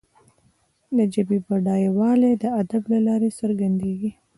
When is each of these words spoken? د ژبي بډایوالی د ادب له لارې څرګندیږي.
د 0.95 0.97
ژبي 1.13 1.37
بډایوالی 1.47 2.33
د 2.41 2.43
ادب 2.61 2.83
له 2.93 2.99
لارې 3.07 3.29
څرګندیږي. 3.39 4.11